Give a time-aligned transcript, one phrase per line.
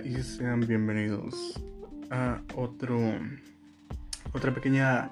[0.00, 1.62] Y sean bienvenidos
[2.10, 2.98] a otro
[4.32, 5.10] otra pequeña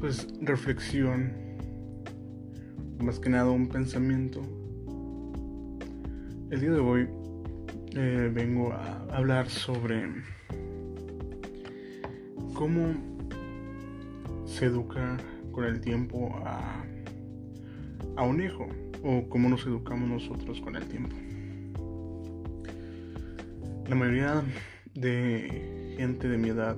[0.00, 1.32] pues reflexión
[2.98, 4.42] más que nada un pensamiento.
[6.50, 7.08] El día de hoy
[7.94, 10.10] eh, vengo a hablar sobre
[12.54, 12.92] cómo
[14.46, 15.16] se educa
[15.52, 16.84] con el tiempo a,
[18.16, 18.66] a un hijo
[19.04, 21.14] o cómo nos educamos nosotros con el tiempo
[23.88, 24.42] la mayoría
[24.94, 26.76] de gente de mi edad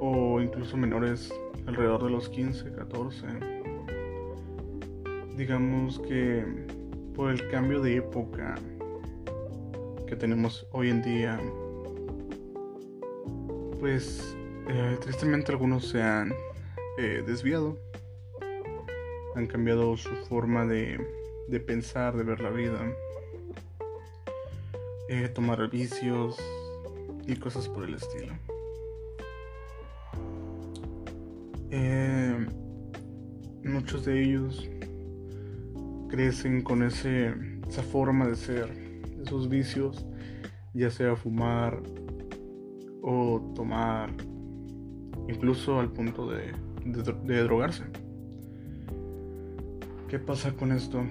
[0.00, 1.32] o incluso menores
[1.66, 3.26] alrededor de los 15, 14,
[5.36, 6.44] digamos que
[7.14, 8.56] por el cambio de época
[10.08, 11.40] que tenemos hoy en día,
[13.78, 14.36] pues
[14.68, 16.32] eh, tristemente algunos se han
[16.98, 17.78] eh, desviado,
[19.36, 20.98] han cambiado su forma de,
[21.48, 22.80] de pensar, de ver la vida
[25.14, 26.36] eh, tomar vicios
[27.24, 28.32] y cosas por el estilo.
[31.70, 32.46] Eh,
[33.62, 34.68] muchos de ellos
[36.08, 37.32] crecen con ese,
[37.68, 38.68] esa forma de ser,
[39.22, 40.04] esos vicios,
[40.72, 41.80] ya sea fumar
[43.00, 44.10] o tomar,
[45.28, 46.52] incluso al punto de,
[46.84, 47.84] de drogarse.
[50.08, 51.04] ¿Qué pasa con esto?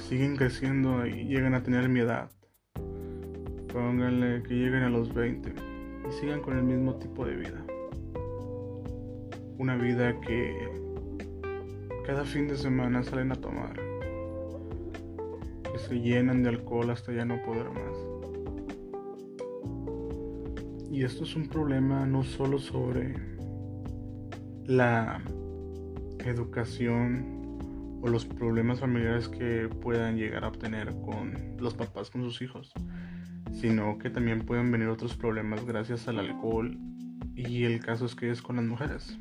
[0.00, 2.30] Siguen creciendo y llegan a tener mi edad.
[3.72, 7.64] Pónganle que lleguen a los 20 y sigan con el mismo tipo de vida.
[9.56, 10.68] Una vida que
[12.04, 13.72] cada fin de semana salen a tomar.
[15.72, 17.96] Que se llenan de alcohol hasta ya no poder más.
[20.90, 23.14] Y esto es un problema no solo sobre
[24.66, 25.22] la
[26.26, 27.41] educación
[28.02, 32.72] o los problemas familiares que puedan llegar a obtener con los papás con sus hijos,
[33.52, 36.76] sino que también pueden venir otros problemas gracias al alcohol
[37.36, 39.16] y el caso es que es con las mujeres.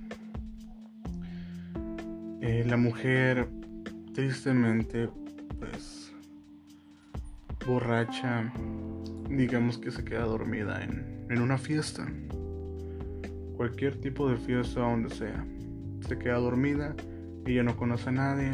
[2.42, 3.48] Eh, la mujer
[4.14, 5.10] tristemente
[5.60, 6.12] pues
[7.68, 8.52] borracha
[9.30, 12.12] digamos que se queda dormida en, en una fiesta
[13.56, 15.46] cualquier tipo de fiesta donde sea
[16.00, 16.96] se queda dormida
[17.46, 18.52] ella no conoce a nadie.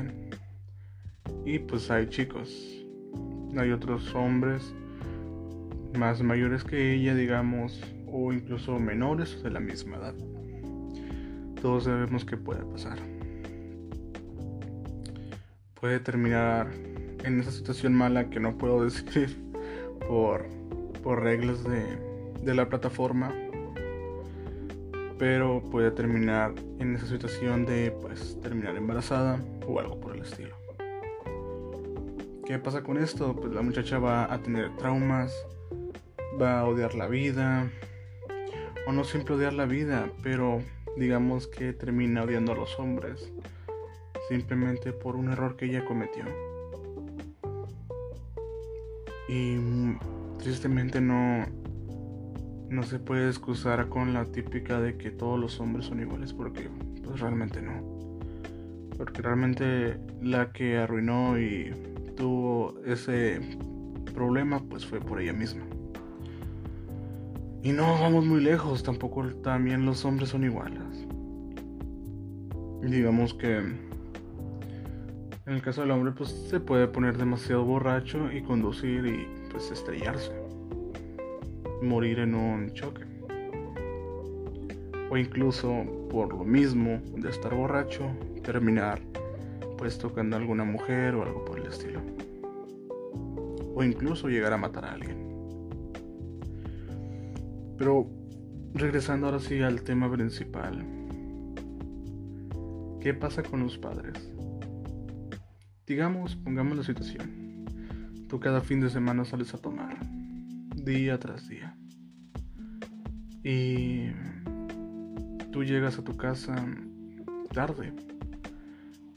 [1.48, 2.86] Y pues hay chicos.
[3.58, 4.74] Hay otros hombres
[5.98, 10.14] más mayores que ella, digamos, o incluso menores de la misma edad.
[11.62, 13.00] Todos sabemos que puede pasar.
[15.80, 16.68] Puede terminar
[17.24, 19.34] en esa situación mala que no puedo decir
[20.06, 20.48] por,
[21.02, 21.86] por reglas de,
[22.44, 23.34] de la plataforma
[25.18, 30.67] pero puede terminar en esa situación de pues terminar embarazada o algo por el estilo.
[32.48, 33.36] ¿Qué pasa con esto?
[33.36, 35.36] Pues la muchacha va a tener traumas,
[36.42, 37.70] va a odiar la vida,
[38.88, 40.62] o no siempre odiar la vida, pero
[40.96, 43.34] digamos que termina odiando a los hombres,
[44.30, 46.24] simplemente por un error que ella cometió.
[49.28, 49.58] Y
[50.40, 51.46] tristemente no,
[52.70, 56.70] no se puede excusar con la típica de que todos los hombres son iguales porque
[57.04, 58.08] pues realmente no.
[58.98, 63.40] Porque realmente la que arruinó y tuvo ese
[64.14, 65.64] problema pues fue por ella misma.
[67.64, 70.84] Y no vamos muy lejos, tampoco también los hombres son iguales.
[72.82, 79.06] Digamos que en el caso del hombre pues se puede poner demasiado borracho y conducir
[79.06, 80.34] y pues estrellarse
[81.82, 83.04] morir en un choque.
[85.10, 88.04] O incluso por lo mismo de estar borracho,
[88.44, 89.00] terminar
[89.78, 92.02] pues tocando a alguna mujer o algo por el estilo.
[93.76, 95.28] O incluso llegar a matar a alguien.
[97.78, 98.10] Pero
[98.74, 100.84] regresando ahora sí al tema principal.
[103.00, 104.34] ¿Qué pasa con los padres?
[105.86, 107.66] Digamos, pongamos la situación.
[108.28, 109.98] Tú cada fin de semana sales a tomar
[110.76, 111.78] día tras día.
[113.44, 114.08] Y
[115.52, 116.66] tú llegas a tu casa
[117.54, 117.94] tarde,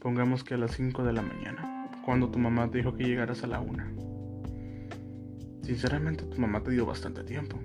[0.01, 3.43] pongamos que a las 5 de la mañana, cuando tu mamá te dijo que llegaras
[3.43, 3.83] a la 1.
[5.63, 7.57] Sinceramente tu mamá te dio bastante tiempo.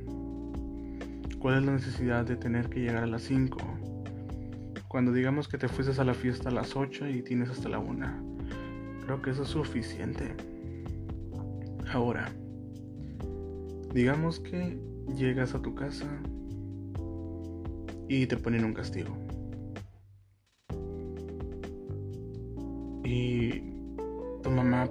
[1.41, 3.59] ¿Cuál es la necesidad de tener que llegar a las 5?
[4.87, 7.79] Cuando digamos que te fueses a la fiesta a las 8 y tienes hasta la
[7.79, 8.07] 1.
[9.05, 10.37] Creo que eso es suficiente.
[11.93, 12.31] Ahora,
[13.97, 14.79] Digamos que
[15.17, 16.05] llegas a tu casa
[18.11, 19.17] y te ponen un castigo.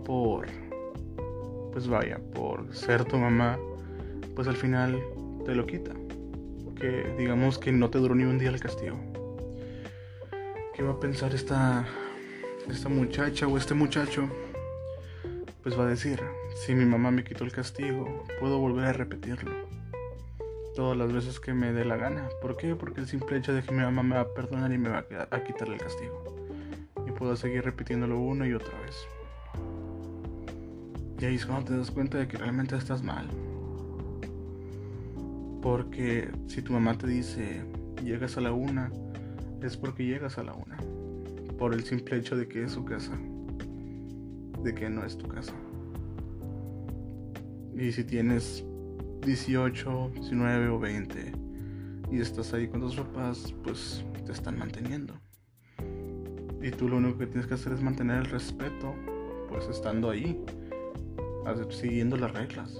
[0.04, 0.48] Por
[1.76, 3.60] pues vaya, por ser tu mamá,
[4.34, 4.98] pues al final
[5.44, 5.92] te lo quita.
[6.74, 8.98] Que digamos que no te duró ni un día el castigo.
[10.74, 11.86] ¿Qué va a pensar esta,
[12.70, 14.30] esta muchacha o este muchacho?
[15.64, 16.22] Pues va a decir,
[16.56, 19.52] si mi mamá me quitó el castigo, puedo volver a repetirlo.
[20.76, 22.30] Todas las veces que me dé la gana.
[22.42, 22.74] ¿Por qué?
[22.76, 25.06] Porque el simple hecho de que mi mamá me va a perdonar y me va
[25.30, 26.24] a, a quitar el castigo.
[27.06, 28.96] Y puedo seguir repitiéndolo una y otra vez.
[31.20, 33.28] Y ahí es cuando te das cuenta de que realmente estás mal.
[35.62, 37.64] Porque si tu mamá te dice
[38.04, 38.92] llegas a la una,
[39.62, 40.78] es porque llegas a la una.
[41.58, 43.18] Por el simple hecho de que es su casa.
[44.64, 45.54] De que no es tu casa.
[47.78, 48.64] Y si tienes
[49.26, 51.32] 18, 19 o 20
[52.12, 55.16] y estás ahí con tus papás, pues te están manteniendo.
[56.62, 58.94] Y tú lo único que tienes que hacer es mantener el respeto,
[59.50, 60.40] pues estando ahí
[61.70, 62.80] siguiendo las reglas.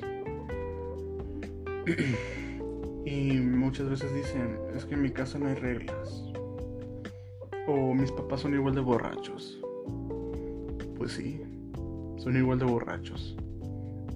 [3.06, 6.24] y muchas veces dicen, es que en mi casa no hay reglas.
[7.68, 9.60] O mis papás son igual de borrachos.
[10.98, 11.42] Pues sí,
[12.18, 13.36] son igual de borrachos.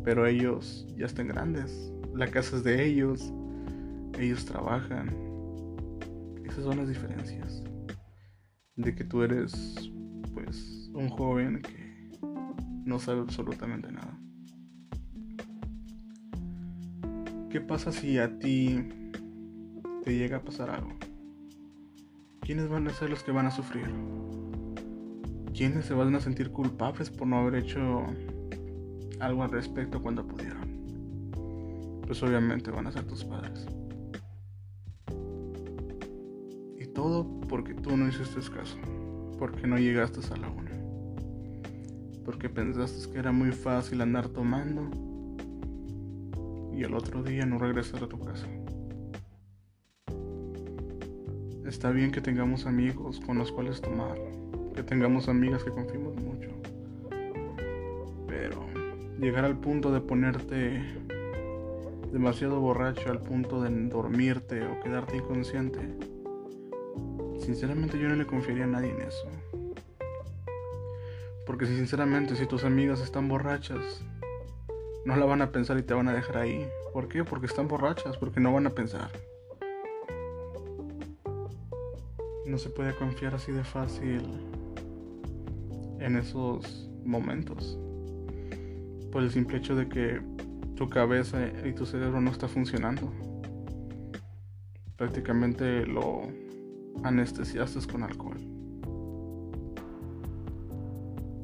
[0.03, 1.91] Pero ellos ya están grandes.
[2.13, 3.31] La casa es de ellos.
[4.17, 5.09] Ellos trabajan.
[6.45, 7.63] Esas son las diferencias.
[8.75, 9.91] De que tú eres,
[10.33, 11.89] pues, un joven que
[12.85, 14.08] no sabe absolutamente nada.
[17.49, 18.87] ¿Qué pasa si a ti
[20.03, 20.91] te llega a pasar algo?
[22.41, 23.87] ¿Quiénes van a ser los que van a sufrir?
[25.51, 28.05] ¿Quiénes se van a sentir culpables por no haber hecho
[29.19, 32.03] algo al respecto cuando pudieron?
[32.05, 33.65] Pues obviamente van a ser tus padres.
[36.77, 38.77] Y todo porque tú no hiciste caso,
[39.39, 40.71] porque no llegaste a la una,
[42.23, 45.08] porque pensaste que era muy fácil andar tomando
[46.73, 48.47] y el otro día no regresar a tu casa.
[51.65, 54.17] Está bien que tengamos amigos con los cuales tomar,
[54.73, 56.49] que tengamos amigas que confiemos mucho,
[58.27, 58.65] pero
[59.19, 60.81] llegar al punto de ponerte
[62.11, 65.79] demasiado borracho, al punto de dormirte o quedarte inconsciente,
[67.39, 69.27] sinceramente yo no le confiaría a nadie en eso.
[71.45, 74.03] Porque si sinceramente si tus amigas están borrachas,
[75.05, 76.67] no la van a pensar y te van a dejar ahí.
[76.93, 77.23] ¿Por qué?
[77.23, 79.09] Porque están borrachas, porque no van a pensar.
[82.45, 84.23] No se puede confiar así de fácil
[85.99, 87.77] en esos momentos.
[89.11, 90.21] Por el simple hecho de que
[90.75, 93.11] tu cabeza y tu cerebro no está funcionando.
[94.97, 96.23] Prácticamente lo
[97.03, 98.37] anestesiaste con alcohol.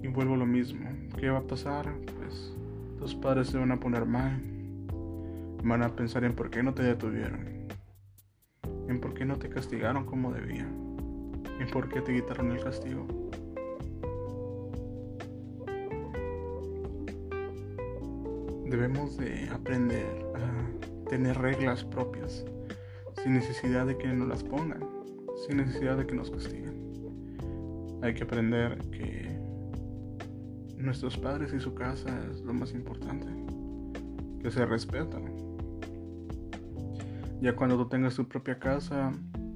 [0.01, 0.89] Y vuelvo lo mismo.
[1.17, 1.93] ¿Qué va a pasar?
[2.17, 2.53] Pues
[2.97, 4.41] tus padres se van a poner mal.
[5.63, 7.67] Van a pensar en por qué no te detuvieron.
[8.87, 10.85] En por qué no te castigaron como debían.
[11.59, 13.07] En por qué te quitaron el castigo.
[18.65, 22.45] Debemos de aprender a tener reglas propias
[23.23, 24.83] sin necesidad de que nos las pongan,
[25.47, 26.75] sin necesidad de que nos castiguen.
[28.01, 29.34] Hay que aprender que
[30.85, 33.27] nuestros padres y su casa es lo más importante.
[34.41, 35.23] Que se respetan.
[37.41, 39.11] Ya cuando tú tengas tu propia casa,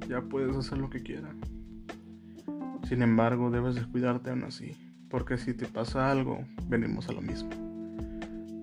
[0.08, 1.36] ya puedes hacer lo que quieras.
[2.88, 4.76] Sin embargo, debes de cuidarte aún así.
[5.10, 7.50] Porque si te pasa algo, venimos a lo mismo.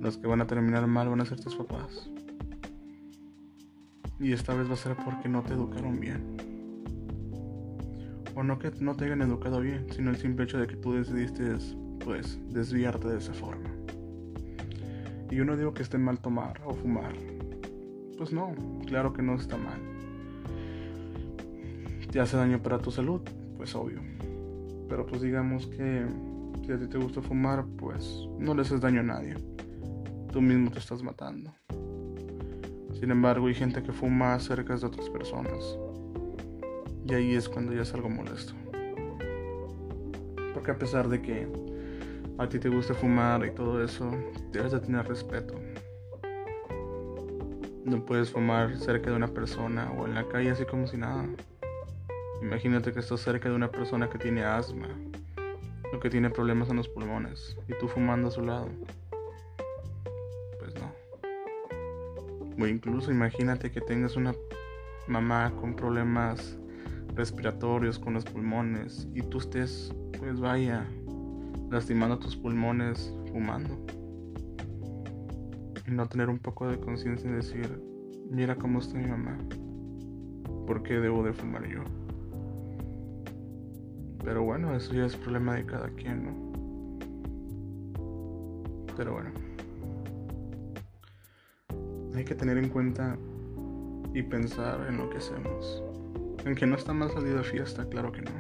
[0.01, 2.11] Los que van a terminar mal van a ser tus papás.
[4.19, 6.37] Y esta vez va a ser porque no te educaron bien.
[8.35, 10.93] O no que no te hayan educado bien, sino el simple hecho de que tú
[10.93, 11.55] decidiste
[12.07, 13.69] pues desviarte de esa forma.
[15.29, 17.13] Y yo no digo que esté mal tomar o fumar.
[18.17, 18.55] Pues no,
[18.87, 19.81] claro que no está mal.
[22.13, 23.23] Te hace daño para tu salud,
[23.57, 24.01] pues obvio.
[24.89, 26.07] Pero pues digamos que
[26.65, 29.35] si a ti te gusta fumar, pues no le haces daño a nadie.
[30.33, 31.53] Tú mismo te estás matando.
[33.01, 35.77] Sin embargo, hay gente que fuma cerca de otras personas.
[37.05, 38.53] Y ahí es cuando ya es algo molesto.
[40.55, 41.76] Porque a pesar de que
[42.39, 44.11] a ti te gusta fumar y todo eso,
[44.53, 45.55] debes de tener respeto.
[47.85, 51.25] No puedes fumar cerca de una persona o en la calle así como si nada.
[52.43, 54.89] Imagínate que estás cerca de una persona que tiene asma
[55.95, 58.69] o que tiene problemas en los pulmones y tú fumando a su lado.
[60.59, 60.93] Pues no.
[62.63, 64.35] O incluso imagínate que tengas una
[65.07, 66.59] mamá con problemas
[67.15, 70.87] respiratorios con los pulmones y tú estés, pues vaya,
[71.71, 73.77] lastimando tus pulmones fumando.
[75.87, 77.81] y no tener un poco de conciencia y decir,
[78.29, 79.39] mira cómo está mi mamá,
[80.67, 81.85] ¿por qué debo de fumar yo?
[84.25, 86.47] Pero bueno, eso ya es problema de cada quien, ¿no?
[88.97, 89.31] Pero bueno.
[92.17, 93.17] Hay que tener en cuenta
[94.13, 95.83] y pensar en lo que hacemos.
[96.45, 98.31] En que no está mal salir de fiesta, claro que no.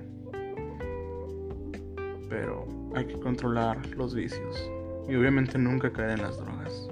[2.29, 4.71] Pero hay que controlar los vicios.
[5.09, 6.89] Y obviamente nunca caer en las drogas.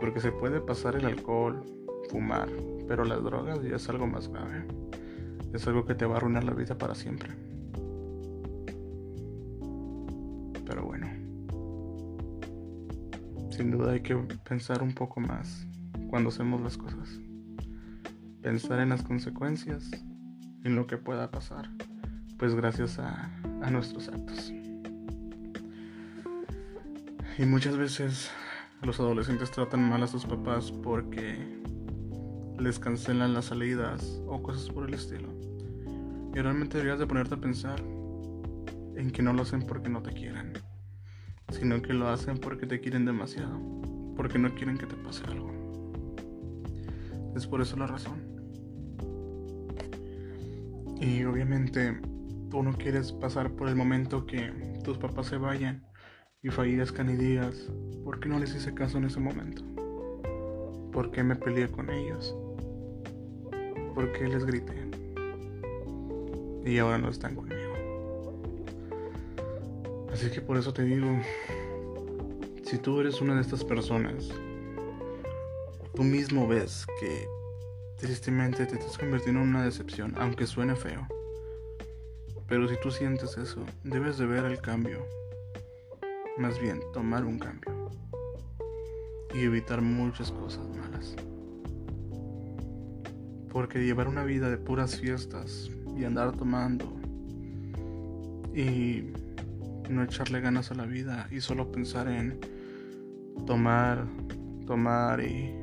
[0.00, 1.62] Porque se puede pasar el alcohol,
[2.10, 2.48] fumar,
[2.88, 4.66] pero las drogas ya es algo más grave.
[5.54, 7.30] Es algo que te va a arruinar la vida para siempre.
[10.66, 11.06] Pero bueno.
[13.50, 14.16] Sin duda hay que
[14.48, 15.66] pensar un poco más
[16.08, 17.20] cuando hacemos las cosas.
[18.42, 19.90] Pensar en las consecuencias,
[20.64, 21.70] en lo que pueda pasar,
[22.38, 23.30] pues gracias a,
[23.62, 24.52] a nuestros actos.
[27.40, 28.30] Y muchas veces
[28.82, 31.38] los adolescentes tratan mal a sus papás porque
[32.58, 35.30] les cancelan las salidas o cosas por el estilo.
[36.34, 37.80] Y realmente deberías de ponerte a pensar
[38.94, 40.52] en que no lo hacen porque no te quieren,
[41.48, 43.58] sino que lo hacen porque te quieren demasiado,
[44.18, 45.50] porque no quieren que te pase algo.
[47.34, 48.20] Es por eso la razón.
[51.00, 51.98] Y obviamente
[52.50, 54.52] tú no quieres pasar por el momento que
[54.84, 55.89] tus papás se vayan
[56.42, 57.54] y fallezcan y digas,
[58.02, 59.62] ¿por qué no les hice caso en ese momento?
[60.90, 62.34] ¿Por qué me peleé con ellos?
[63.94, 64.88] ¿Por qué les grité?
[66.64, 67.60] Y ahora no están conmigo.
[70.12, 71.08] Así que por eso te digo,
[72.64, 74.30] si tú eres una de estas personas,
[75.94, 77.28] tú mismo ves que
[77.98, 81.06] tristemente te estás convirtiendo en una decepción, aunque suene feo.
[82.48, 85.06] Pero si tú sientes eso, debes de ver el cambio
[86.40, 87.90] más bien tomar un cambio
[89.34, 91.14] y evitar muchas cosas malas.
[93.52, 96.86] Porque llevar una vida de puras fiestas y andar tomando
[98.54, 99.12] y
[99.90, 102.40] no echarle ganas a la vida y solo pensar en
[103.46, 104.06] tomar,
[104.66, 105.54] tomar y,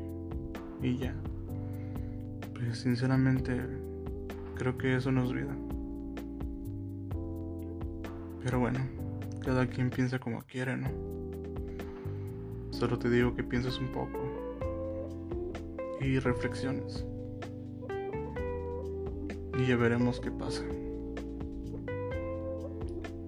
[0.84, 1.16] y ya.
[2.54, 3.60] Pues sinceramente
[4.56, 5.56] creo que eso no es vida.
[8.44, 8.97] Pero bueno.
[9.48, 10.90] Cada quien piensa como quiere, ¿no?
[12.72, 14.20] Solo te digo que pienses un poco
[16.02, 17.06] y reflexiones.
[19.58, 20.66] Y ya veremos qué pasa.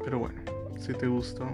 [0.04, 0.42] Pero bueno,
[0.78, 1.48] si te gustó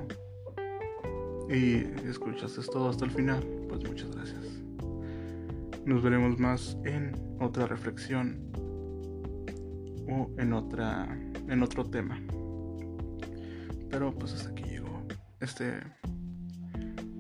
[1.48, 4.64] y escuchaste todo hasta el final, pues muchas gracias.
[5.86, 8.40] Nos veremos más en otra reflexión
[10.10, 11.08] o en otra
[11.50, 12.20] en otro tema.
[13.90, 15.06] Pero pues hasta aquí llegó
[15.40, 15.80] este,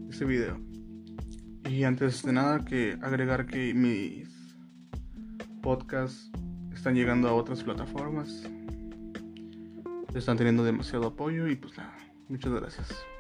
[0.10, 0.60] este video.
[1.70, 4.30] Y antes de nada que agregar que mis
[5.62, 6.32] podcasts
[6.74, 8.44] están llegando a otras plataformas.
[10.14, 11.98] Están teniendo demasiado apoyo y pues nada,
[12.30, 13.15] muchas gracias.